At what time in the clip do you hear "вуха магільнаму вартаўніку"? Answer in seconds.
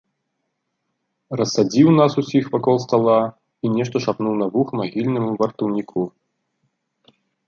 4.55-6.01